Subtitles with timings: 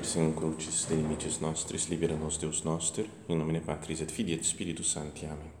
[0.00, 4.92] persem crucis de limites nostris, libera nos Deus noster, em nome Patris et et Spiritus
[4.92, 5.26] Sancti.
[5.26, 5.52] Amém.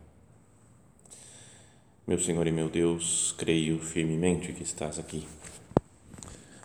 [2.06, 5.28] Meu Senhor e meu Deus, creio firmemente que estás aqui,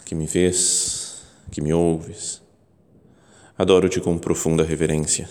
[0.05, 2.41] que me vês, que me ouves.
[3.57, 5.29] Adoro-te com profunda reverência.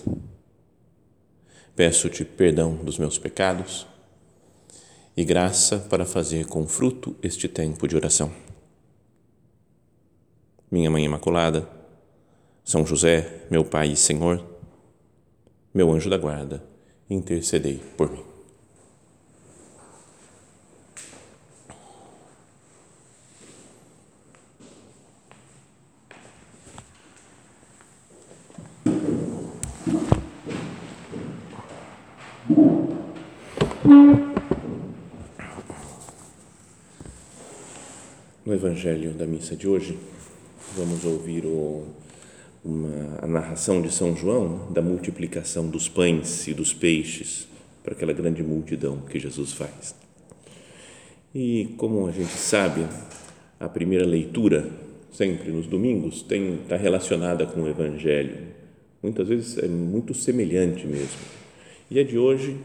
[1.75, 3.87] Peço-te perdão dos meus pecados
[5.17, 8.31] e graça para fazer com fruto este tempo de oração.
[10.69, 11.84] Minha Mãe Imaculada,
[12.65, 14.43] são José, meu Pai e Senhor,
[15.71, 16.63] meu anjo da guarda,
[17.07, 18.23] intercedei por mim.
[38.43, 39.99] No Evangelho da missa de hoje,
[40.75, 42.04] vamos ouvir o
[42.65, 47.47] uma, a narração de São João da multiplicação dos pães e dos peixes
[47.83, 49.93] para aquela grande multidão que Jesus faz.
[51.33, 52.85] E como a gente sabe,
[53.59, 54.67] a primeira leitura,
[55.13, 58.37] sempre nos domingos, tem, está relacionada com o Evangelho.
[59.03, 61.19] Muitas vezes é muito semelhante mesmo.
[61.91, 62.57] E a de hoje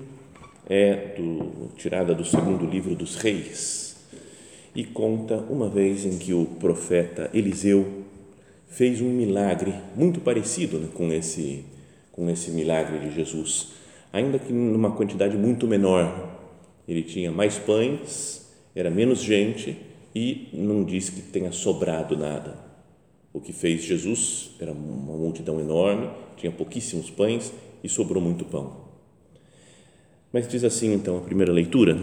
[0.67, 3.97] é do, tirada do segundo livro dos Reis
[4.75, 8.00] e conta uma vez em que o profeta Eliseu
[8.71, 11.65] fez um milagre muito parecido né, com esse
[12.13, 13.69] com esse milagre de Jesus,
[14.13, 16.39] ainda que numa quantidade muito menor.
[16.87, 19.77] Ele tinha mais pães, era menos gente
[20.15, 22.59] e não diz que tenha sobrado nada.
[23.33, 28.89] O que fez Jesus era uma multidão enorme, tinha pouquíssimos pães e sobrou muito pão.
[30.33, 31.97] Mas diz assim então a primeira leitura: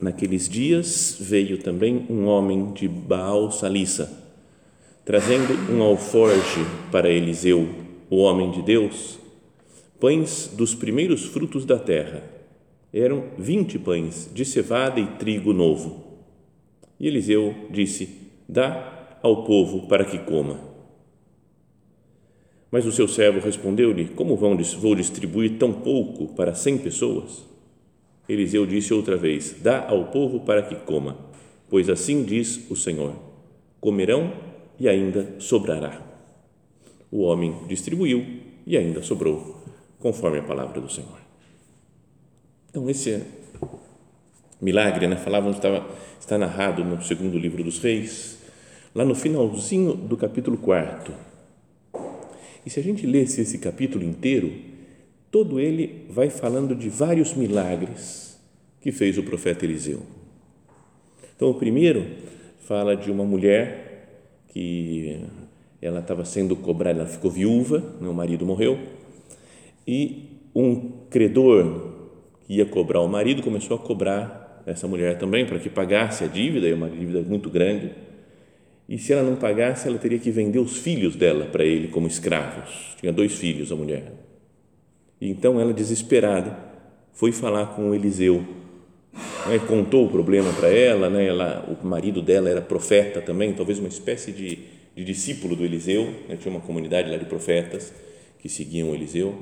[0.00, 4.29] Naqueles dias veio também um homem de Baal Salissa
[5.10, 7.68] trazendo um alforge para Eliseu,
[8.08, 9.18] o homem de Deus,
[9.98, 12.22] pães dos primeiros frutos da terra.
[12.92, 16.04] Eram vinte pães de cevada e trigo novo.
[17.00, 18.08] E Eliseu disse:
[18.48, 20.60] Dá ao povo para que coma.
[22.70, 27.44] Mas o seu servo respondeu-lhe: Como vão, vou distribuir tão pouco para cem pessoas?
[28.28, 31.16] Eliseu disse outra vez: Dá ao povo para que coma,
[31.68, 33.16] pois assim diz o Senhor:
[33.80, 34.49] Comerão
[34.80, 36.00] e ainda sobrará.
[37.12, 38.24] O homem distribuiu
[38.66, 39.62] e ainda sobrou,
[39.98, 41.20] conforme a palavra do Senhor.
[42.70, 43.22] Então, esse
[44.60, 45.16] milagre, né?
[45.16, 45.86] Falávamos, estava,
[46.18, 48.38] está narrado no segundo livro dos Reis,
[48.94, 51.12] lá no finalzinho do capítulo 4.
[52.64, 54.52] E se a gente lesse esse capítulo inteiro,
[55.30, 58.40] todo ele vai falando de vários milagres
[58.80, 60.00] que fez o profeta Eliseu.
[61.36, 62.06] Então, o primeiro
[62.60, 63.89] fala de uma mulher
[64.50, 65.20] que
[65.80, 68.78] ela estava sendo cobrada, ela ficou viúva, o marido morreu,
[69.86, 71.92] e um credor
[72.42, 76.26] que ia cobrar o marido começou a cobrar essa mulher também para que pagasse a
[76.26, 77.90] dívida, é uma dívida muito grande,
[78.88, 82.08] e se ela não pagasse, ela teria que vender os filhos dela para ele como
[82.08, 82.96] escravos.
[82.98, 84.12] Tinha dois filhos a mulher.
[85.20, 86.58] E então ela, desesperada,
[87.12, 88.44] foi falar com Eliseu
[89.12, 93.78] né, contou o problema para ela, né, ela, o marido dela era profeta também, talvez
[93.78, 94.58] uma espécie de,
[94.94, 97.92] de discípulo do Eliseu, né, tinha uma comunidade lá de profetas
[98.38, 99.34] que seguiam Eliseu,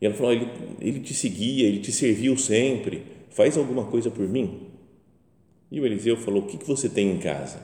[0.00, 0.48] e ela falou, ele,
[0.80, 4.68] ele te seguia, ele te serviu sempre, faz alguma coisa por mim.
[5.70, 7.62] E o Eliseu falou, o que, que você tem em casa?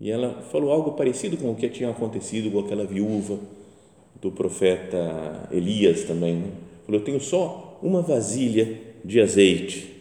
[0.00, 3.38] E ela falou algo parecido com o que tinha acontecido com aquela viúva
[4.20, 6.36] do profeta Elias também.
[6.36, 6.50] Né?
[6.86, 9.91] Falou, eu tenho só uma vasilha de azeite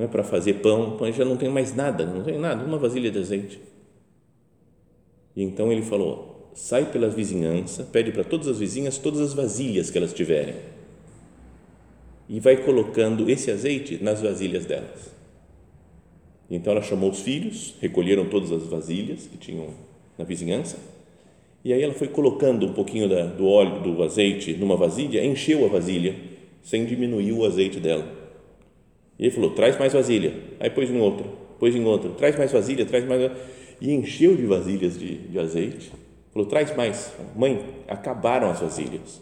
[0.00, 2.78] não é para fazer pão, pão já não tem mais nada, não tem nada, uma
[2.78, 3.60] vasilha de azeite.
[5.36, 9.90] E então ele falou: sai pela vizinhança, pede para todas as vizinhas todas as vasilhas
[9.90, 10.54] que elas tiverem
[12.30, 15.12] e vai colocando esse azeite nas vasilhas delas.
[16.50, 19.68] Então ela chamou os filhos, recolheram todas as vasilhas que tinham
[20.16, 20.78] na vizinhança,
[21.62, 25.66] e aí ela foi colocando um pouquinho da, do óleo, do azeite numa vasilha, encheu
[25.66, 26.14] a vasilha,
[26.62, 28.19] sem diminuir o azeite dela.
[29.20, 30.32] E ele falou: traz mais vasilha.
[30.58, 31.26] Aí pôs em outra,
[31.58, 33.30] pôs em outra, traz mais vasilha, traz mais.
[33.78, 35.92] E encheu de vasilhas de, de azeite.
[36.32, 37.12] Falou: traz mais.
[37.36, 39.20] Mãe, acabaram as vasilhas.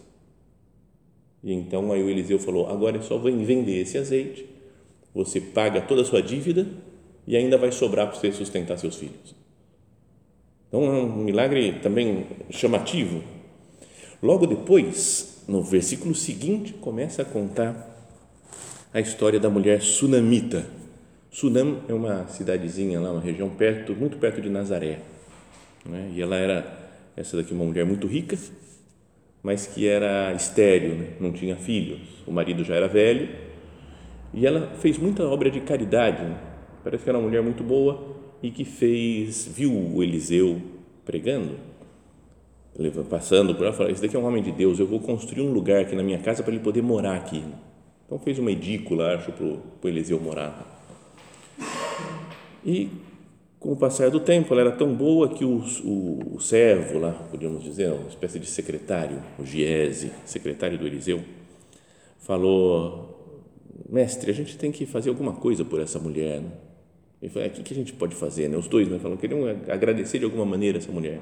[1.42, 4.46] E então aí o Eliseu falou: agora é só vender esse azeite,
[5.12, 6.64] você paga toda a sua dívida
[7.26, 9.34] e ainda vai sobrar para você sustentar seus filhos.
[10.68, 13.22] Então é um milagre também chamativo.
[14.22, 17.97] Logo depois, no versículo seguinte, começa a contar
[18.93, 20.67] a história da mulher sunamita.
[21.31, 25.00] Sunam é uma cidadezinha lá, uma região perto, muito perto de Nazaré.
[25.85, 26.11] Né?
[26.14, 28.37] E ela era, essa daqui, uma mulher muito rica
[29.43, 31.06] mas que era estéril, né?
[31.20, 32.00] não tinha filhos.
[32.26, 33.29] O marido já era velho
[34.35, 36.23] e ela fez muita obra de caridade.
[36.23, 36.37] Né?
[36.82, 40.61] Parece que era uma mulher muito boa e que fez, viu o Eliseu
[41.05, 41.56] pregando,
[43.08, 45.52] passando por lá, falou: Esse daqui é um homem de Deus, eu vou construir um
[45.52, 47.43] lugar aqui na minha casa para ele poder morar aqui.
[48.08, 50.82] Então fez uma edícula, acho, para o Eliseu morar.
[52.64, 52.88] E
[53.60, 57.12] com o passar do tempo, ela era tão boa que o, o, o servo lá,
[57.12, 61.22] podíamos dizer, uma espécie de secretário, o Giese, secretário do Eliseu,
[62.20, 63.44] falou:
[63.87, 66.40] Mestre, a gente tem que fazer alguma coisa por essa mulher.
[66.40, 66.50] Né?
[67.20, 68.49] Ele falou: é, O que, que a gente pode fazer?
[68.49, 68.56] Né?
[68.56, 71.20] Os dois né, falaram: queriam agradecer de alguma maneira essa mulher.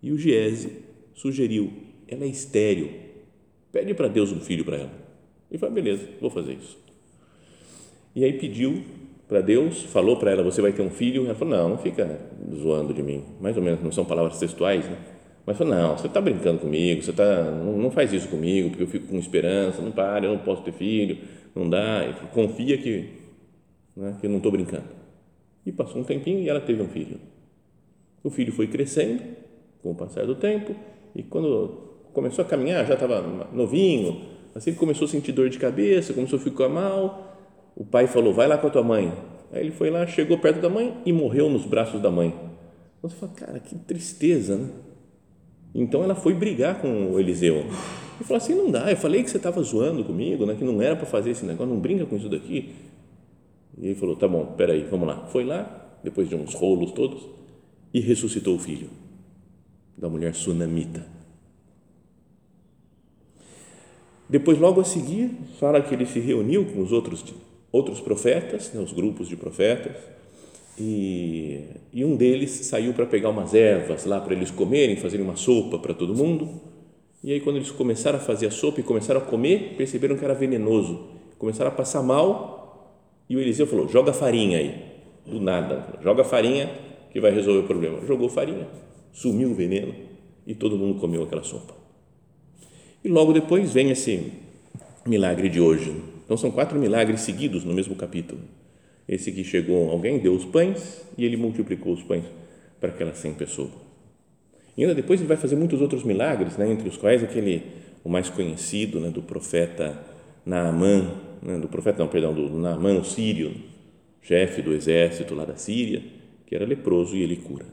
[0.00, 0.70] E o Giese
[1.12, 1.72] sugeriu:
[2.06, 2.88] ela é estéril,
[3.72, 5.03] pede para Deus um filho para ela.
[5.54, 6.76] Ele falou: beleza, vou fazer isso.
[8.14, 8.82] E aí pediu
[9.28, 11.26] para Deus, falou para ela: você vai ter um filho.
[11.26, 12.20] Ela falou: não, não fica
[12.52, 13.22] zoando de mim.
[13.40, 14.98] Mais ou menos, não são palavras textuais, né?
[15.46, 18.82] Mas falou: não, você está brincando comigo, você tá, não, não, faz isso comigo, porque
[18.82, 21.18] eu fico com esperança, não para, eu não posso ter filho,
[21.54, 22.00] não dá.
[22.14, 23.10] Falou, Confia que,
[23.96, 24.88] né, que eu não estou brincando.
[25.64, 27.20] E passou um tempinho e ela teve um filho.
[28.24, 29.22] O filho foi crescendo
[29.84, 30.74] com o passar do tempo
[31.14, 31.78] e quando
[32.12, 33.22] começou a caminhar, já estava
[33.52, 37.36] novinho, assim começou a sentir dor de cabeça, começou a ficar mal.
[37.76, 39.12] O pai falou: Vai lá com a tua mãe.
[39.52, 42.34] Aí ele foi lá, chegou perto da mãe e morreu nos braços da mãe.
[43.02, 44.70] Você fala, cara, que tristeza, né?
[45.74, 47.64] Então ela foi brigar com o Eliseu.
[48.20, 50.80] E falou assim: Não dá, eu falei que você estava zoando comigo, né, que não
[50.80, 52.74] era para fazer esse negócio, não brinca com isso daqui.
[53.76, 55.26] E ele falou: Tá bom, peraí, vamos lá.
[55.26, 57.28] Foi lá, depois de uns rolos todos,
[57.92, 58.88] e ressuscitou o filho
[59.96, 61.13] da mulher sunamita.
[64.28, 67.24] Depois, logo a seguir, fala que ele se reuniu com os outros,
[67.70, 69.96] outros profetas, né, os grupos de profetas,
[70.78, 71.60] e,
[71.92, 75.78] e um deles saiu para pegar umas ervas lá para eles comerem, fazerem uma sopa
[75.78, 76.60] para todo mundo.
[77.22, 80.24] E aí, quando eles começaram a fazer a sopa e começaram a comer, perceberam que
[80.24, 81.06] era venenoso.
[81.38, 82.98] Começaram a passar mal.
[83.30, 84.74] E o Eliseu falou: joga farinha aí.
[85.24, 85.98] Do nada.
[86.02, 86.70] Joga farinha
[87.12, 88.04] que vai resolver o problema.
[88.04, 88.66] Jogou farinha
[89.14, 89.94] sumiu o veneno
[90.44, 91.83] e todo mundo comeu aquela sopa.
[93.04, 94.32] E logo depois vem esse
[95.06, 95.94] milagre de hoje.
[96.24, 98.40] Então são quatro milagres seguidos no mesmo capítulo.
[99.06, 102.24] Esse que chegou, alguém deu os pães e ele multiplicou os pães
[102.80, 103.70] para aquelas 100 pessoas.
[104.76, 107.62] E ainda depois ele vai fazer muitos outros milagres, né, entre os quais aquele,
[108.02, 110.02] o mais conhecido, né, do profeta
[110.44, 113.54] Naamã, né, do profeta, não, perdão, do Naamã, o sírio,
[114.22, 116.02] chefe do exército lá da Síria,
[116.46, 117.66] que era leproso e ele cura.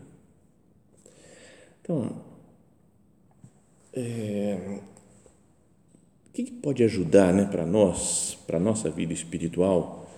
[1.81, 2.21] Então,
[3.93, 4.79] é,
[6.31, 10.09] o que pode ajudar né, para nós, para a nossa vida espiritual,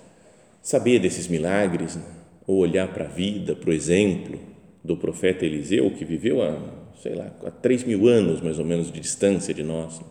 [0.61, 2.03] saber desses milagres, né?
[2.45, 4.37] ou olhar para a vida, para o exemplo
[4.83, 6.59] do profeta Eliseu, que viveu há,
[7.01, 10.01] sei lá, há três mil anos mais ou menos de distância de nós.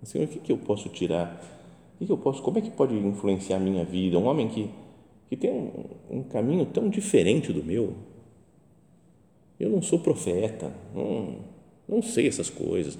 [0.00, 1.42] Assim, o que, que eu posso tirar?
[1.94, 4.18] O que, que eu posso, como é que pode influenciar a minha vida?
[4.18, 4.70] Um homem que,
[5.28, 7.94] que tem um, um caminho tão diferente do meu,
[9.58, 11.38] eu não sou profeta, não,
[11.88, 12.98] não sei essas coisas,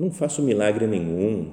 [0.00, 1.52] não faço milagre nenhum.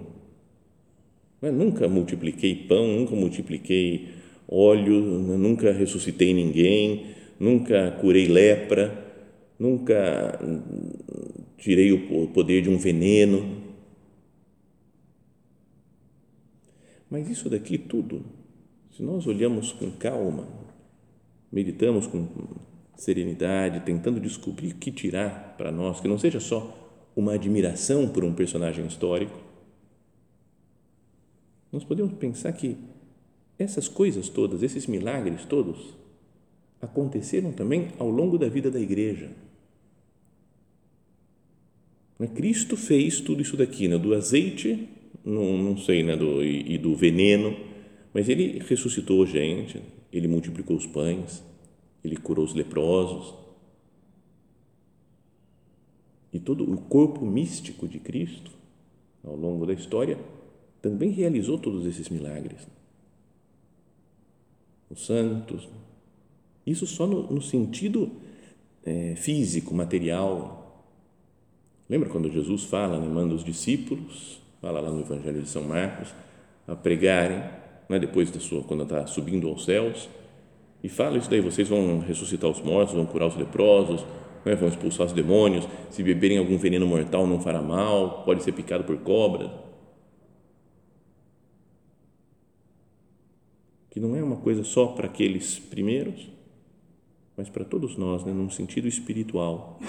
[1.41, 4.07] Eu nunca multipliquei pão, nunca multipliquei
[4.47, 7.07] óleo, nunca ressuscitei ninguém,
[7.37, 9.05] nunca curei lepra,
[9.59, 10.39] nunca
[11.57, 13.63] tirei o poder de um veneno.
[17.09, 18.23] Mas isso daqui tudo,
[18.95, 20.47] se nós olhamos com calma,
[21.51, 22.25] meditamos com
[22.95, 26.86] serenidade, tentando descobrir o que tirar para nós, que não seja só
[27.17, 29.35] uma admiração por um personagem histórico.
[31.71, 32.77] Nós podemos pensar que
[33.57, 35.95] essas coisas todas, esses milagres todos,
[36.79, 39.31] aconteceram também ao longo da vida da igreja.
[42.19, 43.97] Né, Cristo fez tudo isso daqui, né?
[43.97, 44.87] do azeite,
[45.25, 46.15] não, não sei, né?
[46.15, 47.57] do, e, e do veneno,
[48.13, 49.81] mas ele ressuscitou gente,
[50.13, 51.43] ele multiplicou os pães,
[52.03, 53.33] ele curou os leprosos.
[56.31, 58.51] E todo o corpo místico de Cristo,
[59.23, 60.17] ao longo da história,
[60.81, 62.67] também realizou todos esses milagres.
[64.89, 65.67] Os santos,
[66.65, 68.11] isso só no, no sentido
[68.85, 70.85] é, físico, material.
[71.89, 76.13] Lembra quando Jesus fala, né, manda os discípulos, fala lá no Evangelho de São Marcos,
[76.67, 77.39] a pregarem,
[77.89, 80.09] né, depois da sua, quando está subindo aos céus,
[80.83, 84.05] e fala isso daí, vocês vão ressuscitar os mortos, vão curar os leprosos,
[84.47, 88.51] né, vão expulsar os demônios, se beberem algum veneno mortal não fará mal, pode ser
[88.51, 89.51] picado por cobra.
[93.89, 96.29] Que não é uma coisa só para aqueles primeiros,
[97.35, 99.79] mas para todos nós, né, num sentido espiritual,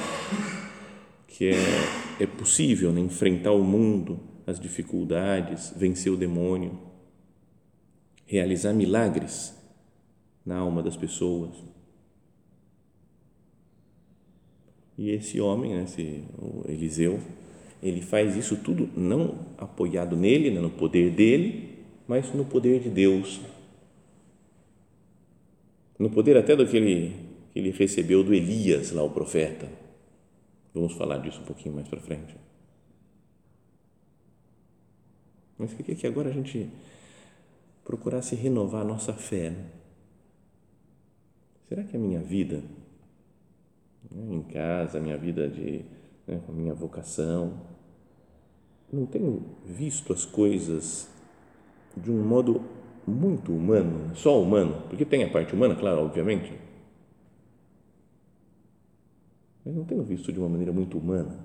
[1.27, 6.79] que é é possível né, enfrentar o mundo, as dificuldades, vencer o demônio,
[8.27, 9.55] realizar milagres
[10.45, 11.57] na alma das pessoas.
[14.99, 16.25] E esse homem, né, esse,
[16.69, 17.21] Eliseu,
[17.81, 21.79] ele faz isso tudo não apoiado nele, né, no poder dele,
[22.09, 23.41] mas no poder de Deus.
[25.97, 27.15] No poder até do que ele,
[27.53, 29.69] que ele recebeu do Elias, lá o profeta.
[30.75, 32.35] Vamos falar disso um pouquinho mais para frente.
[35.57, 36.69] Mas queria que agora a gente
[37.85, 39.51] procurasse renovar a nossa fé.
[39.51, 39.65] Né?
[41.69, 42.63] Será que a minha vida,
[44.13, 45.85] em casa, minha vida de,
[46.27, 47.61] né, a minha vocação,
[48.93, 51.09] não tenho visto as coisas
[51.97, 52.63] de um modo
[53.07, 56.53] muito humano, só humano, porque tem a parte humana, claro, obviamente,
[59.65, 61.39] mas não tenho visto de uma maneira muito humana,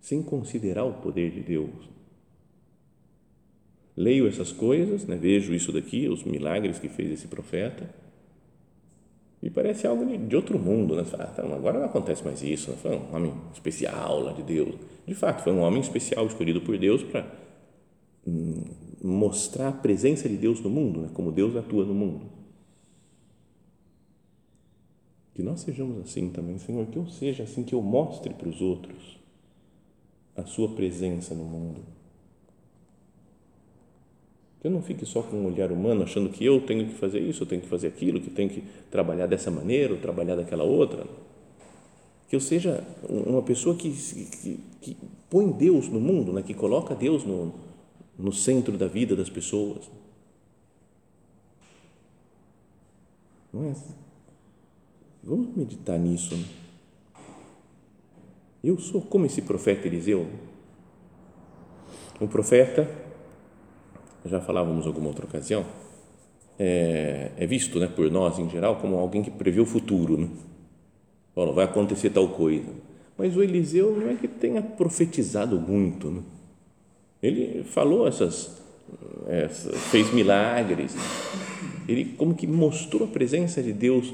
[0.00, 1.88] sem considerar o poder de Deus.
[3.96, 7.92] Leio essas coisas, né, vejo isso daqui, os milagres que fez esse profeta,
[9.42, 11.04] e parece algo de outro mundo, né?
[11.04, 12.76] Fala, ah, agora não acontece mais isso, né?
[12.76, 14.74] foi um homem especial lá de Deus.
[15.06, 17.24] De fato, foi um homem especial escolhido por Deus para
[18.26, 18.64] hum,
[19.02, 21.10] mostrar a presença de Deus no mundo, né?
[21.14, 22.26] como Deus atua no mundo.
[25.34, 28.60] Que nós sejamos assim também, Senhor, que eu seja assim, que eu mostre para os
[28.60, 29.18] outros
[30.36, 31.97] a Sua presença no mundo.
[34.60, 37.20] Que eu não fique só com um olhar humano, achando que eu tenho que fazer
[37.20, 40.64] isso, eu tenho que fazer aquilo, que tenho que trabalhar dessa maneira ou trabalhar daquela
[40.64, 41.06] outra.
[42.28, 44.96] Que eu seja uma pessoa que, que, que
[45.30, 46.42] põe Deus no mundo, né?
[46.42, 47.54] que coloca Deus no,
[48.18, 49.88] no centro da vida das pessoas.
[53.52, 53.70] Não é?
[53.70, 53.94] Assim?
[55.22, 56.36] Vamos meditar nisso.
[56.36, 56.44] Né?
[58.62, 60.26] Eu sou como esse profeta Eliseu.
[62.20, 62.90] Um profeta,
[64.24, 65.64] já falávamos alguma outra ocasião,
[66.58, 70.18] é, é, visto né, por nós em geral como alguém que prevê o futuro.
[70.18, 70.28] Né?
[71.34, 72.68] Fala, vai acontecer tal coisa.
[73.16, 76.10] Mas o Eliseu não é que tenha profetizado muito.
[76.10, 76.22] Né?
[77.22, 78.60] Ele falou essas,
[79.28, 80.94] essas, fez milagres.
[81.86, 84.12] Ele como que mostrou a presença de Deus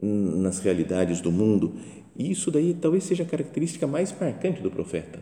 [0.00, 1.74] nas realidades do mundo.
[2.16, 5.20] E isso daí talvez seja a característica mais marcante do profeta.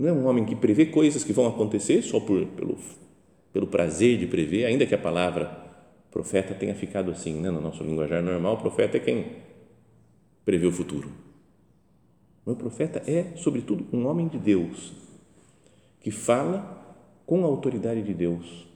[0.00, 2.78] Não é um homem que prevê coisas que vão acontecer só por, pelo,
[3.52, 5.44] pelo prazer de prever, ainda que a palavra
[6.10, 7.50] profeta tenha ficado assim, né?
[7.50, 9.26] no nosso linguajar normal, o profeta é quem
[10.42, 11.12] prevê o futuro.
[12.46, 14.90] O profeta é, sobretudo, um homem de Deus,
[16.00, 18.66] que fala com a autoridade de Deus,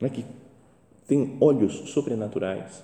[0.00, 0.24] não é que
[1.06, 2.82] tem olhos sobrenaturais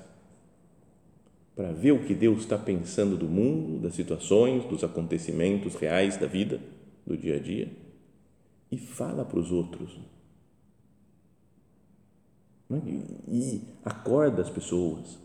[1.60, 6.26] para ver o que Deus está pensando do mundo, das situações, dos acontecimentos reais da
[6.26, 6.58] vida,
[7.06, 7.70] do dia a dia,
[8.72, 10.00] e fala para os outros.
[12.70, 12.76] É?
[13.28, 15.18] E acorda as pessoas.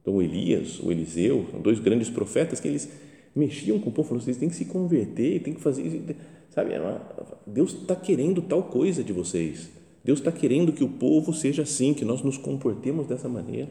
[0.00, 2.88] Então, Elias, o Eliseu, dois grandes profetas que eles
[3.34, 6.16] mexiam com o povo, falaram, vocês têm que se converter, tem que fazer
[6.50, 7.00] sabe, é
[7.44, 9.70] Deus está querendo tal coisa de vocês,
[10.04, 13.68] Deus está querendo que o povo seja assim, que nós nos comportemos dessa maneira.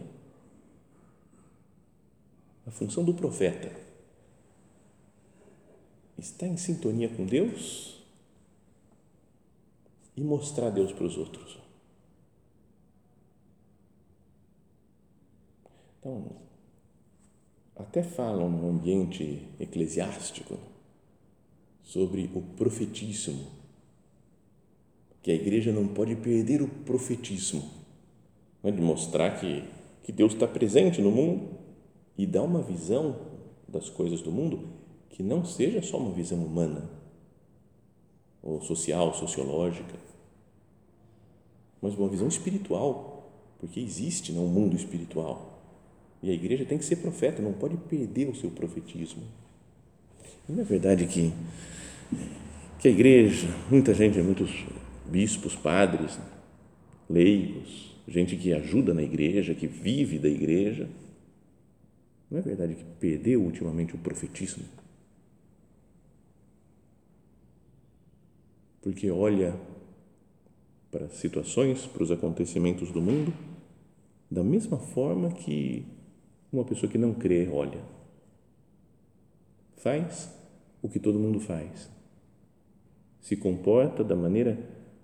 [2.65, 3.71] A função do profeta.
[6.17, 7.99] Está em sintonia com Deus?
[10.15, 11.59] E mostrar Deus para os outros.
[15.99, 16.31] Então,
[17.75, 20.57] até falam no ambiente eclesiástico
[21.83, 23.47] sobre o profetismo,
[25.21, 27.69] que a igreja não pode perder o profetismo,
[28.63, 29.63] né, de mostrar que,
[30.03, 31.60] que Deus está presente no mundo
[32.17, 33.15] e dar uma visão
[33.67, 34.69] das coisas do mundo
[35.09, 36.89] que não seja só uma visão humana
[38.41, 39.95] ou social, sociológica,
[41.81, 45.51] mas uma visão espiritual, porque existe né, um mundo espiritual
[46.23, 49.23] e a igreja tem que ser profeta, não pode perder o seu profetismo.
[50.47, 51.33] Não é verdade que,
[52.79, 54.65] que a igreja, muita gente, muitos
[55.05, 56.19] bispos, padres,
[57.09, 60.87] leigos, gente que ajuda na igreja, que vive da igreja,
[62.31, 64.63] não é verdade que perdeu ultimamente o profetismo?
[68.81, 69.53] Porque olha
[70.89, 73.33] para as situações, para os acontecimentos do mundo,
[74.29, 75.85] da mesma forma que
[76.51, 77.81] uma pessoa que não crê olha.
[79.75, 80.33] Faz
[80.81, 81.89] o que todo mundo faz.
[83.19, 84.57] Se comporta da maneira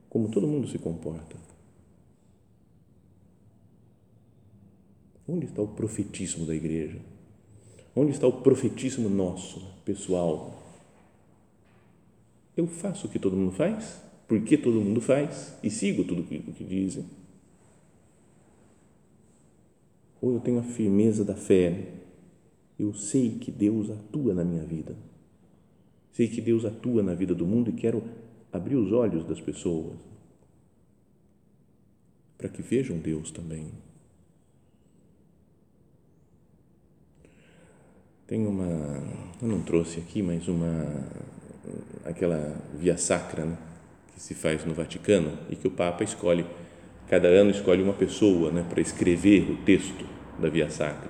[0.09, 1.35] como todo mundo se comporta.
[5.27, 6.99] Onde está o profetismo da igreja?
[7.99, 10.61] Onde está o profetismo nosso, pessoal?
[12.55, 16.53] Eu faço o que todo mundo faz, porque todo mundo faz e sigo tudo o
[16.53, 17.03] que dizem.
[20.21, 21.87] Ou eu tenho a firmeza da fé,
[22.77, 24.95] eu sei que Deus atua na minha vida,
[26.11, 28.03] sei que Deus atua na vida do mundo e quero
[28.53, 29.97] abrir os olhos das pessoas
[32.37, 33.71] para que vejam Deus também.
[38.27, 39.01] Tem uma,
[39.41, 40.85] eu não trouxe aqui, mas uma,
[42.03, 43.57] aquela via sacra né,
[44.13, 46.45] que se faz no Vaticano e que o Papa escolhe,
[47.07, 50.05] cada ano escolhe uma pessoa né, para escrever o texto
[50.37, 51.09] da via sacra.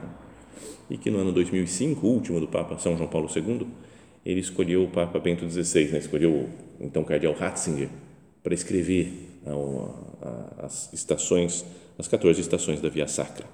[0.92, 3.68] E que no ano 2005, o último do Papa São João Paulo II,
[4.24, 6.48] ele escolheu o Papa Bento XVI, né, escolheu
[6.80, 7.90] então o cardeal Ratzinger
[8.44, 9.40] para escrever
[10.60, 11.66] as estações,
[11.98, 13.48] as 14 estações da via sacra.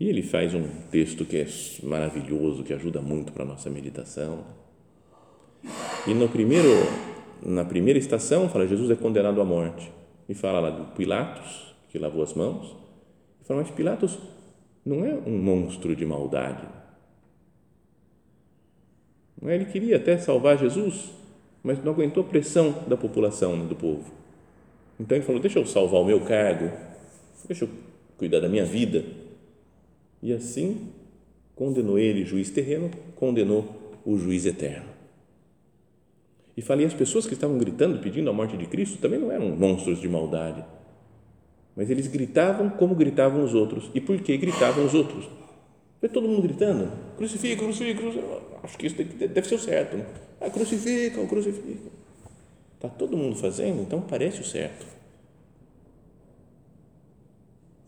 [0.00, 1.46] E ele faz um texto que é
[1.82, 4.44] maravilhoso, que ajuda muito para a nossa meditação.
[6.06, 6.68] E no primeiro,
[7.42, 9.90] na primeira estação, fala: Jesus é condenado à morte.
[10.28, 12.76] E fala lá de Pilatos, que lavou as mãos.
[13.42, 14.18] E fala: Mas Pilatos
[14.86, 16.64] não é um monstro de maldade.
[19.42, 21.10] Ele queria até salvar Jesus,
[21.62, 24.12] mas não aguentou a pressão da população, né, do povo.
[25.00, 26.70] Então ele falou: Deixa eu salvar o meu cargo,
[27.48, 27.70] deixa eu
[28.16, 29.17] cuidar da minha vida
[30.22, 30.88] e assim
[31.54, 34.88] condenou ele, juiz terreno, condenou o juiz eterno.
[36.56, 39.50] E falei, as pessoas que estavam gritando, pedindo a morte de Cristo, também não eram
[39.56, 40.64] monstros de maldade.
[41.76, 43.88] Mas eles gritavam como gritavam os outros.
[43.94, 45.28] E por que gritavam os outros?
[46.00, 48.40] Foi todo mundo gritando: crucifica, crucifica, crucifica.
[48.64, 49.96] Acho que isso deve ser o certo.
[49.96, 50.06] Né?
[50.40, 51.90] Ah, crucifica, crucifica.
[52.74, 54.86] Está todo mundo fazendo, então parece o certo.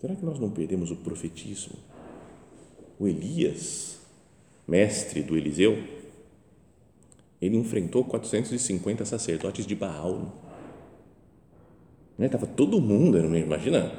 [0.01, 1.75] Será que nós não perdemos o profetismo?
[3.01, 3.99] O Elias,
[4.69, 5.83] mestre do Eliseu,
[7.41, 10.39] ele enfrentou 450 sacerdotes de Baal.
[12.19, 12.29] Né?
[12.55, 13.91] Todo mundo, imagina,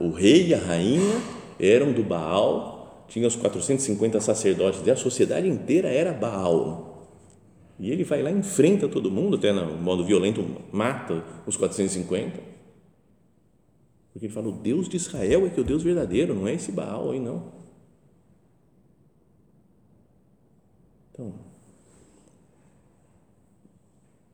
[0.00, 1.22] o rei e a rainha
[1.60, 7.06] eram do Baal, tinha os 450 sacerdotes, e a sociedade inteira era Baal.
[7.78, 12.40] E ele vai lá, enfrenta todo mundo, até no modo violento, mata os 450.
[14.12, 16.54] Porque ele fala: o Deus de Israel é que é o Deus verdadeiro, não é
[16.54, 17.57] esse Baal aí, não.
[21.18, 21.34] Então,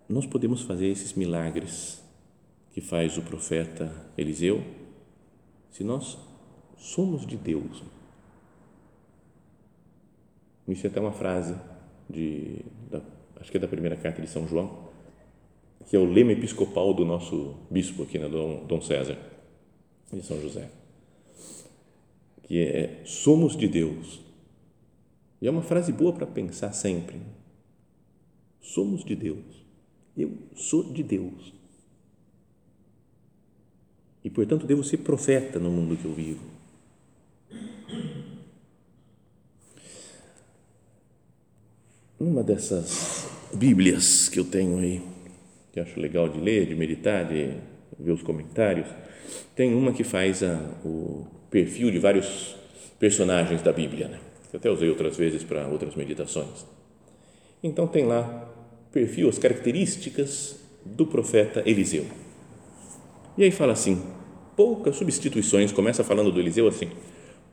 [0.07, 2.05] nós podemos fazer esses milagres
[2.73, 4.63] que faz o profeta Eliseu
[5.71, 6.19] se nós
[6.77, 7.83] somos de Deus.
[10.69, 11.57] Isso é até uma frase
[12.09, 12.59] de,
[12.91, 13.01] da,
[13.41, 14.91] acho que é da primeira carta de São João,
[15.87, 19.17] que é o lema episcopal do nosso bispo aqui, né, Dom, Dom César,
[20.13, 20.71] de São José,
[22.43, 24.24] que é somos de Deus
[25.45, 27.21] e é uma frase boa para pensar sempre.
[28.63, 29.45] Somos de Deus.
[30.17, 31.53] Eu sou de Deus.
[34.25, 36.41] E, portanto, devo ser profeta no mundo que eu vivo.
[42.19, 45.03] Uma dessas Bíblias que eu tenho aí,
[45.75, 47.55] que acho legal de ler, de meditar, de
[47.99, 48.89] ver os comentários,
[49.55, 52.57] tem uma que faz a, o perfil de vários
[52.99, 54.09] personagens da Bíblia.
[54.09, 54.21] Né?
[54.55, 56.65] Que até usei outras vezes para outras meditações.
[57.61, 58.49] Então tem lá
[58.93, 62.07] perfil, as características do profeta Eliseu.
[63.37, 64.01] E aí fala assim:
[64.55, 66.89] poucas substituições, começa falando do Eliseu assim,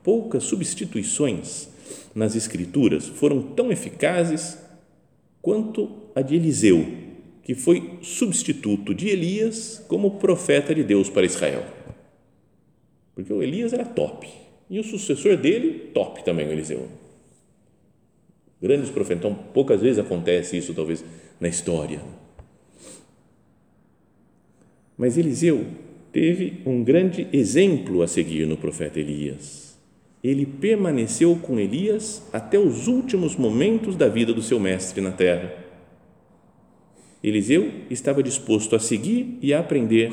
[0.00, 1.68] poucas substituições
[2.14, 4.56] nas escrituras foram tão eficazes
[5.40, 6.86] quanto a de Eliseu,
[7.42, 11.64] que foi substituto de Elias como profeta de Deus para Israel.
[13.12, 14.41] Porque o Elias era top,
[14.72, 16.88] e o sucessor dele, top também, o Eliseu.
[18.60, 19.18] Grandes profetas.
[19.18, 21.04] Então, poucas vezes acontece isso, talvez,
[21.38, 22.00] na história.
[24.96, 25.66] Mas Eliseu
[26.10, 29.78] teve um grande exemplo a seguir no profeta Elias.
[30.24, 35.52] Ele permaneceu com Elias até os últimos momentos da vida do seu mestre na terra.
[37.22, 40.10] Eliseu estava disposto a seguir e a aprender,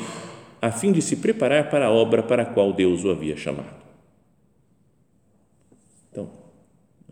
[0.62, 3.89] a fim de se preparar para a obra para a qual Deus o havia chamado.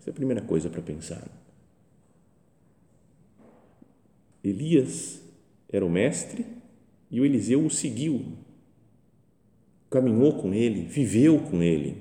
[0.08, 1.28] Essa é a primeira coisa para pensar.
[4.42, 5.22] Elias
[5.70, 6.46] era o mestre
[7.12, 8.38] e o Eliseu o seguiu,
[9.90, 11.98] caminhou com ele, viveu com ele,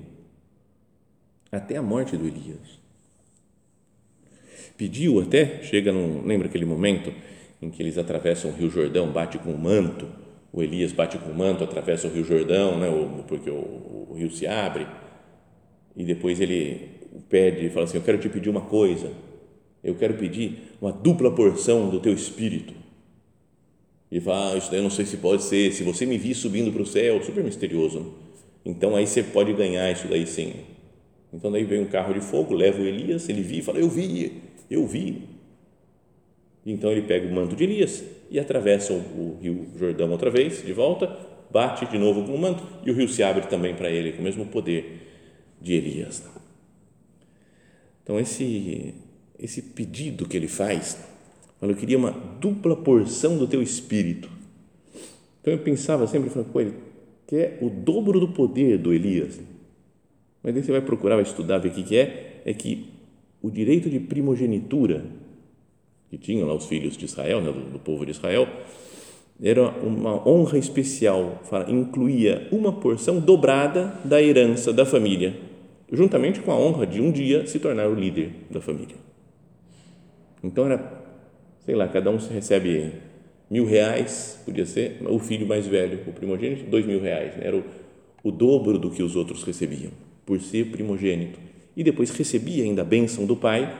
[1.51, 2.79] até a morte do Elias.
[4.77, 7.13] Pediu até, chega num, lembra aquele momento
[7.61, 10.07] em que eles atravessam o Rio Jordão, bate com o manto,
[10.53, 12.87] o Elias bate com o manto, atravessa o Rio Jordão, né,
[13.27, 14.87] porque o, o rio se abre,
[15.93, 16.96] e depois ele
[17.29, 19.11] pede, fala assim: Eu quero te pedir uma coisa,
[19.83, 22.73] eu quero pedir uma dupla porção do teu espírito.
[24.11, 26.33] E fala: ah, Isso daí eu não sei se pode ser, se você me vir
[26.33, 28.13] subindo para o céu, super misterioso.
[28.65, 30.53] Então aí você pode ganhar isso daí sim.
[31.33, 33.89] Então daí vem um carro de fogo, leva o Elias, ele viu e fala: Eu
[33.89, 35.23] vi, eu vi.
[36.65, 40.73] Então ele pega o manto de Elias e atravessa o rio Jordão outra vez, de
[40.73, 41.17] volta,
[41.49, 44.19] bate de novo com o manto e o rio se abre também para ele, com
[44.19, 46.23] o mesmo poder de Elias.
[48.07, 48.93] Então, esse,
[49.37, 50.97] esse pedido que ele faz,
[51.61, 54.29] eu queria uma dupla porção do teu espírito.
[55.41, 56.73] Então, eu pensava sempre, falando, pô, ele
[57.27, 59.37] quer o dobro do poder do Elias.
[60.41, 62.85] Mas aí você vai procurar, vai estudar, ver o que, que é, é que
[63.41, 65.03] o direito de primogenitura
[66.09, 68.47] que tinham lá os filhos de Israel, né, do, do povo de Israel,
[69.43, 75.46] era uma honra especial, incluía uma porção dobrada da herança da família,
[75.91, 78.95] juntamente com a honra de um dia se tornar o líder da família.
[80.43, 81.03] Então era,
[81.65, 82.93] sei lá, cada um recebe
[83.49, 87.47] mil reais, podia ser, o filho mais velho, o primogênito, dois mil reais, né?
[87.47, 87.63] era o,
[88.23, 89.91] o dobro do que os outros recebiam,
[90.25, 91.39] por ser primogênito.
[91.75, 93.71] E depois recebia ainda a bênção do pai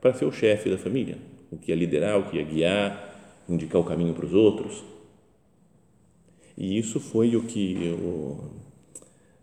[0.00, 1.16] para ser o chefe da família,
[1.50, 4.84] o que ia liderar, o que ia guiar, indicar o caminho para os outros.
[6.56, 8.50] E isso foi o que o,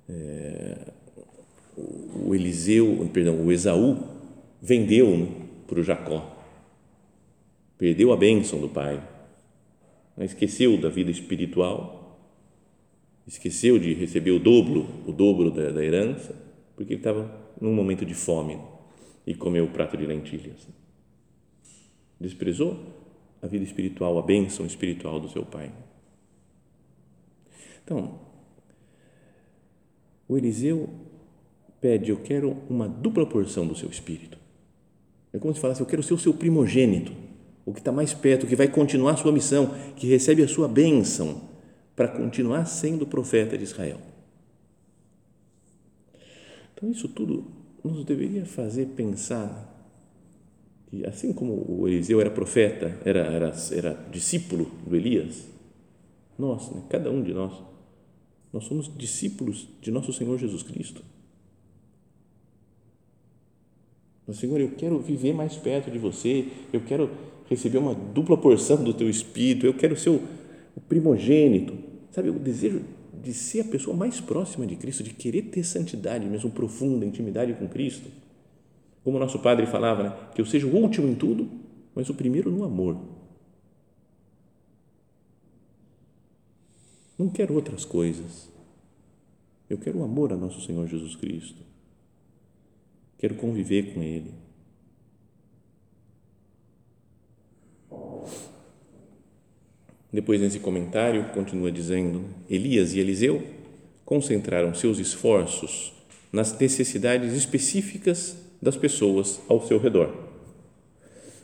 [0.08, 0.92] é,
[1.78, 3.98] o Eliseu, perdão, o Esaú
[4.62, 5.28] vendeu
[5.68, 6.38] para o Jacó.
[7.78, 9.02] Perdeu a bênção do pai,
[10.20, 12.20] esqueceu da vida espiritual,
[13.26, 16.36] esqueceu de receber o dobro, o dobro da, da herança,
[16.76, 18.60] porque ele estava num momento de fome
[19.26, 20.68] e comeu o prato de lentilhas
[22.22, 22.80] desprezou
[23.42, 25.72] a vida espiritual, a bênção espiritual do seu pai.
[27.84, 28.20] Então,
[30.28, 30.88] o Eliseu
[31.82, 34.38] pede: Eu quero uma dupla porção do seu espírito.
[35.34, 37.12] É como se falasse: Eu quero ser o seu primogênito,
[37.66, 40.68] o que está mais perto, que vai continuar a sua missão, que recebe a sua
[40.68, 41.50] bênção
[41.96, 43.98] para continuar sendo profeta de Israel.
[46.74, 47.46] Então, isso tudo
[47.84, 49.72] nos deveria fazer pensar
[50.92, 55.48] e assim como o Eliseu era profeta, era, era, era discípulo do Elias,
[56.38, 57.54] nós, né, cada um de nós,
[58.52, 61.02] nós somos discípulos de nosso Senhor Jesus Cristo.
[64.21, 67.10] Mas, Senhor, eu quero viver mais perto de você, eu quero
[67.50, 70.22] receber uma dupla porção do teu Espírito, eu quero ser o,
[70.88, 71.74] primogênito,
[72.12, 72.82] sabe, o desejo
[73.22, 77.54] de ser a pessoa mais próxima de Cristo, de querer ter santidade, mesmo profunda intimidade
[77.54, 78.10] com Cristo
[79.04, 80.18] como nosso padre falava, né?
[80.34, 81.50] que eu seja o último em tudo,
[81.96, 82.98] mas o primeiro no amor.
[87.18, 88.50] Não quero outras coisas.
[89.70, 91.62] Eu quero o amor a nosso Senhor Jesus Cristo.
[93.22, 94.34] Quero conviver com Ele.
[100.12, 103.44] Depois, nesse comentário, continua dizendo: Elias e Eliseu
[104.04, 105.94] concentraram seus esforços
[106.34, 110.12] nas necessidades específicas das pessoas ao seu redor.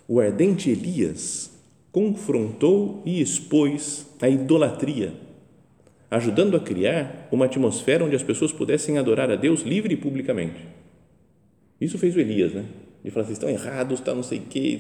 [0.08, 1.52] O ardente Elias
[1.92, 5.14] confrontou e expôs a idolatria,
[6.10, 10.77] ajudando a criar uma atmosfera onde as pessoas pudessem adorar a Deus livre e publicamente.
[11.80, 12.66] Isso fez o Elias, né?
[13.04, 14.80] Ele falou assim, estão errados, está não sei o quê,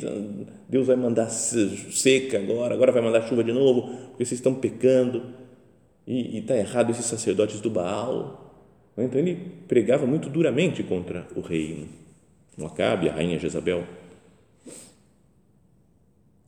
[0.67, 5.23] Deus vai mandar seca agora, agora vai mandar chuva de novo, porque vocês estão pecando,
[6.07, 8.45] e está errado esses sacerdotes do Baal.
[8.97, 9.35] Então ele
[9.67, 11.81] pregava muito duramente contra o reino.
[11.81, 11.87] Né?
[12.57, 13.83] o Acabe, a rainha Jezabel.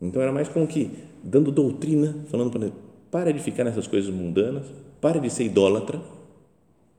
[0.02, 0.90] Então era mais como que
[1.24, 2.74] dando doutrina, falando para ele,
[3.12, 4.66] para de ficar nessas coisas mundanas,
[5.02, 6.02] para de ser idólatra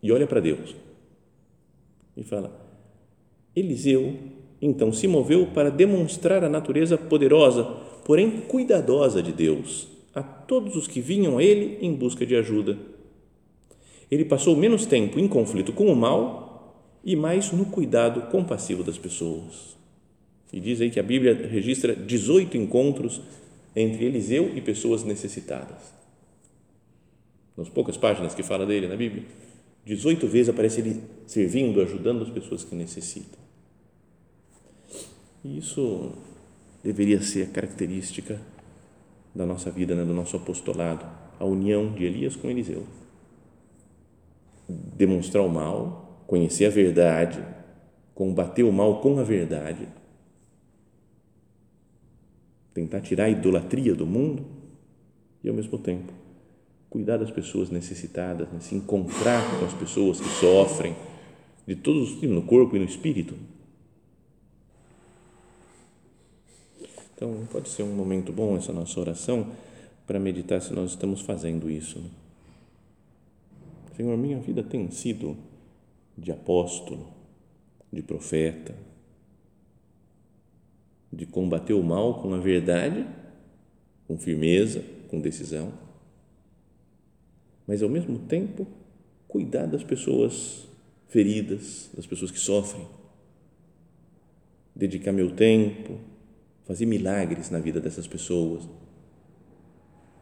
[0.03, 0.77] e olha para Deus.
[2.17, 2.53] E fala,
[3.61, 4.15] Eliseu
[4.61, 7.65] então se moveu para demonstrar a natureza poderosa,
[8.05, 12.77] porém cuidadosa de Deus a todos os que vinham a ele em busca de ajuda.
[14.11, 18.99] Ele passou menos tempo em conflito com o mal e mais no cuidado compassivo das
[18.99, 19.77] pessoas.
[20.53, 23.21] E diz aí que a Bíblia registra 18 encontros
[23.75, 25.95] entre Eliseu e pessoas necessitadas.
[27.57, 29.23] Nas poucas páginas que fala dele na Bíblia,
[29.87, 33.40] 18 vezes aparece ele servindo, ajudando as pessoas que necessitam.
[35.45, 36.13] E isso
[36.83, 38.41] deveria ser a característica
[39.35, 41.05] da nossa vida, né, do nosso apostolado,
[41.39, 42.85] a união de Elias com Eliseu.
[44.69, 47.43] Demonstrar o mal, conhecer a verdade,
[48.15, 49.89] combater o mal com a verdade,
[52.75, 54.45] tentar tirar a idolatria do mundo
[55.43, 56.13] e, ao mesmo tempo,
[56.89, 58.61] cuidar das pessoas necessitadas, né?
[58.61, 60.95] se encontrar com as pessoas que sofrem,
[61.67, 63.35] de todos os tipos, no corpo e no espírito,
[67.21, 69.53] Então, pode ser um momento bom essa nossa oração
[70.07, 72.03] para meditar se nós estamos fazendo isso.
[73.95, 75.37] Senhor, minha vida tem sido
[76.17, 77.13] de apóstolo,
[77.93, 78.75] de profeta,
[81.13, 83.07] de combater o mal com a verdade,
[84.09, 85.75] com firmeza, com decisão,
[87.67, 88.67] mas ao mesmo tempo
[89.29, 90.67] cuidar das pessoas
[91.11, 92.89] feridas, das pessoas que sofrem,
[94.75, 95.99] dedicar meu tempo,
[96.67, 98.69] fazer milagres na vida dessas pessoas,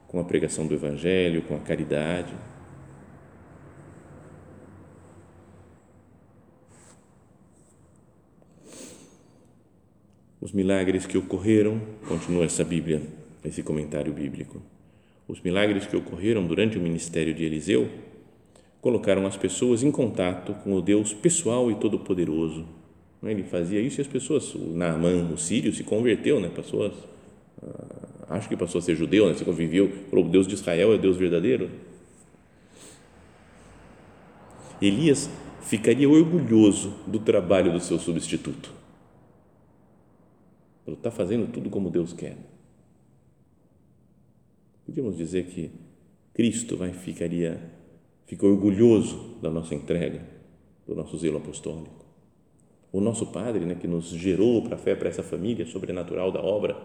[0.07, 2.35] com a pregação do Evangelho, com a caridade.
[10.41, 13.03] Os milagres que ocorreram, continua essa Bíblia,
[13.45, 14.63] esse comentário bíblico.
[15.27, 17.91] Os milagres que ocorreram durante o ministério de Eliseu
[18.81, 22.78] colocaram as pessoas em contato com o Deus pessoal e todo-poderoso.
[23.23, 26.49] Ele fazia isso e as pessoas, o Naamã, o sírio, se converteu, né?
[26.49, 26.91] passou a,
[27.63, 29.35] ah, acho que passou a ser judeu, né?
[29.35, 31.69] se conviveu, falou, o Deus de Israel é o Deus verdadeiro.
[34.81, 35.29] Elias
[35.63, 38.73] ficaria orgulhoso do trabalho do seu substituto.
[40.87, 42.37] Ele está fazendo tudo como Deus quer.
[44.87, 45.71] Podíamos dizer que
[46.33, 47.61] Cristo vai ficaria
[48.27, 50.23] fica orgulhoso da nossa entrega,
[50.87, 52.08] do nosso zelo apostólico.
[52.93, 56.41] O nosso Padre, né, que nos gerou para a fé, para essa família sobrenatural da
[56.41, 56.77] obra,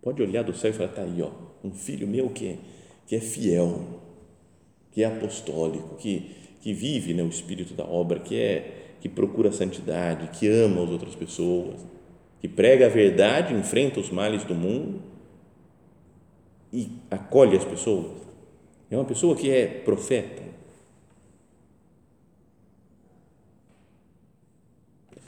[0.00, 1.30] pode olhar do céu e falar: está aí, ó,
[1.64, 2.56] um filho meu que é,
[3.06, 3.80] que é fiel,
[4.92, 6.30] que é apostólico, que,
[6.60, 10.84] que vive né, o espírito da obra, que, é, que procura a santidade, que ama
[10.84, 11.84] as outras pessoas,
[12.40, 15.02] que prega a verdade, enfrenta os males do mundo
[16.72, 18.28] e acolhe as pessoas
[18.90, 20.42] é uma pessoa que é profeta.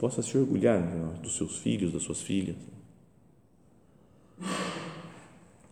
[0.01, 0.81] Possa se orgulhar
[1.21, 2.55] dos seus filhos, das suas filhas.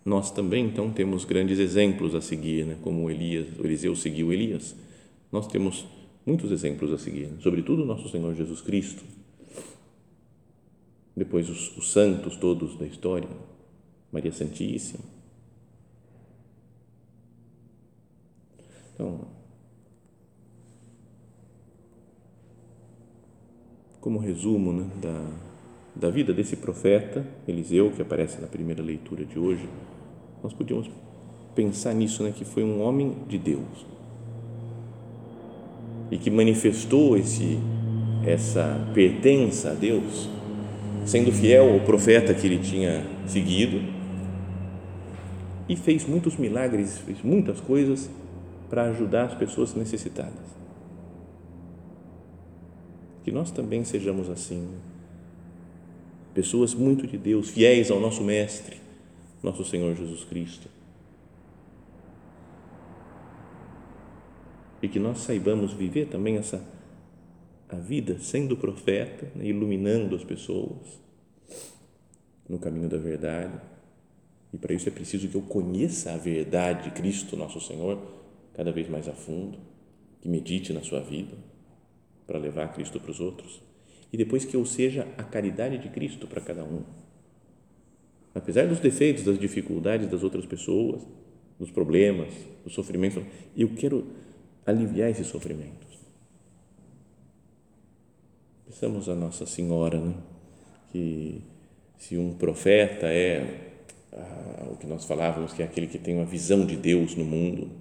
[0.05, 2.77] Nós também, então, temos grandes exemplos a seguir, né?
[2.83, 4.75] como Elias, o Eliseu seguiu Elias.
[5.31, 5.83] Nós temos
[6.23, 7.37] muitos exemplos a seguir, né?
[7.41, 9.03] sobretudo o nosso Senhor Jesus Cristo.
[11.15, 13.29] Depois, os, os santos todos da história,
[14.11, 15.03] Maria Santíssima
[18.93, 19.38] Então,
[24.01, 25.25] como resumo né, da,
[25.95, 29.67] da vida desse profeta Eliseu, que aparece na primeira leitura de hoje,
[30.43, 30.89] nós podíamos
[31.53, 33.85] pensar nisso, né, que foi um homem de Deus
[36.11, 37.59] e que manifestou esse,
[38.25, 40.29] essa pertença a Deus,
[41.05, 43.81] sendo fiel ao profeta que ele tinha seguido
[45.67, 48.09] e fez muitos milagres, fez muitas coisas
[48.69, 50.58] para ajudar as pessoas necessitadas.
[53.23, 54.75] Que nós também sejamos assim,
[56.33, 58.77] pessoas muito de Deus, fiéis ao nosso Mestre,
[59.43, 60.67] nosso Senhor Jesus Cristo.
[64.81, 66.65] E que nós saibamos viver também essa
[67.67, 70.99] a vida sendo profeta, né, iluminando as pessoas
[72.47, 73.61] no caminho da verdade.
[74.51, 77.99] E para isso é preciso que eu conheça a verdade, Cristo, nosso Senhor,
[78.55, 79.59] cada vez mais a fundo,
[80.19, 81.37] que medite na sua vida
[82.29, 83.59] para levar Cristo para os outros
[84.13, 86.83] e depois que eu seja a caridade de Cristo para cada um.
[88.35, 91.01] Apesar dos defeitos, das dificuldades das outras pessoas,
[91.57, 92.31] dos problemas,
[92.63, 93.23] dos sofrimentos,
[93.57, 94.07] eu quero
[94.63, 95.89] aliviar esses sofrimentos.
[98.67, 100.13] Pensamos a Nossa Senhora, né?
[100.91, 101.41] que
[101.97, 103.71] se um profeta é
[104.13, 107.25] ah, o que nós falávamos, que é aquele que tem uma visão de Deus no
[107.25, 107.71] mundo,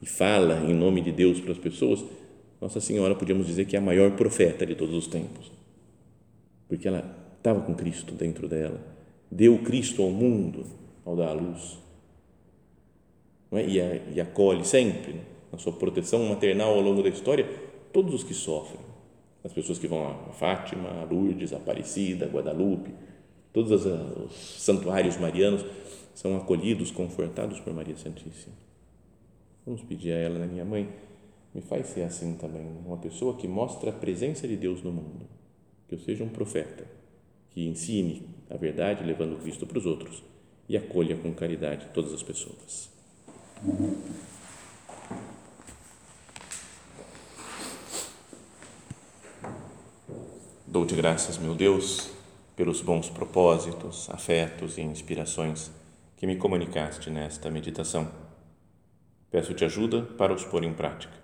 [0.00, 2.04] e fala em nome de Deus para as pessoas,
[2.64, 5.52] Nossa Senhora podíamos dizer que é a maior profeta de todos os tempos,
[6.66, 7.04] porque ela
[7.36, 8.80] estava com Cristo dentro dela,
[9.30, 10.64] deu Cristo ao mundo
[11.04, 11.76] ao dar a luz.
[13.52, 13.66] É?
[13.68, 15.20] e, a, e acolhe sempre,
[15.52, 17.46] na sua proteção maternal ao longo da história,
[17.92, 18.80] todos os que sofrem,
[19.44, 22.94] as pessoas que vão a Fátima, a Lourdes, a Aparecida, a Guadalupe,
[23.52, 25.62] todos os santuários marianos
[26.14, 28.54] são acolhidos, confortados por Maria Santíssima.
[29.66, 30.88] Vamos pedir a ela, né, minha mãe,
[31.54, 35.26] me faz ser assim também, uma pessoa que mostra a presença de Deus no mundo,
[35.86, 36.84] que eu seja um profeta,
[37.50, 40.22] que ensine a verdade levando Cristo para os outros.
[40.68, 42.90] E acolha com caridade todas as pessoas.
[50.66, 52.10] Dou-te graças, meu Deus,
[52.56, 55.70] pelos bons propósitos, afetos e inspirações
[56.16, 58.10] que me comunicaste nesta meditação.
[59.30, 61.23] Peço-te ajuda para os pôr em prática.